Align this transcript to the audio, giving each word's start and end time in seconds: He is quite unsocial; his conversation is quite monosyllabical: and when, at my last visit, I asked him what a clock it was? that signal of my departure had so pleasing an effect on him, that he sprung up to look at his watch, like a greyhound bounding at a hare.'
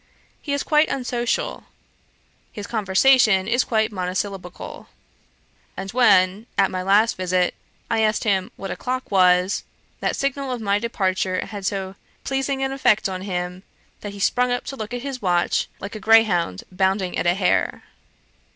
He 0.41 0.51
is 0.51 0.63
quite 0.63 0.89
unsocial; 0.89 1.65
his 2.51 2.65
conversation 2.65 3.47
is 3.47 3.63
quite 3.63 3.91
monosyllabical: 3.91 4.87
and 5.77 5.91
when, 5.91 6.47
at 6.57 6.71
my 6.71 6.81
last 6.81 7.15
visit, 7.17 7.53
I 7.87 8.01
asked 8.01 8.23
him 8.23 8.51
what 8.55 8.71
a 8.71 8.75
clock 8.75 9.03
it 9.05 9.11
was? 9.11 9.63
that 9.99 10.15
signal 10.15 10.51
of 10.51 10.59
my 10.59 10.79
departure 10.79 11.45
had 11.45 11.67
so 11.67 11.93
pleasing 12.23 12.63
an 12.63 12.71
effect 12.71 13.07
on 13.07 13.21
him, 13.21 13.61
that 13.99 14.13
he 14.13 14.19
sprung 14.19 14.51
up 14.51 14.65
to 14.65 14.75
look 14.75 14.91
at 14.95 15.03
his 15.03 15.21
watch, 15.21 15.67
like 15.79 15.93
a 15.93 15.99
greyhound 15.99 16.63
bounding 16.71 17.15
at 17.15 17.27
a 17.27 17.35
hare.' 17.35 17.83